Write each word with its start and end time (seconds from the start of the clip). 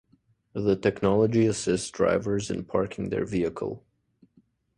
The 0.53 0.75
technology 0.75 1.45
assists 1.45 1.91
drivers 1.91 2.49
in 2.49 2.65
parking 2.65 3.09
their 3.11 3.23
vehicle. 3.23 3.85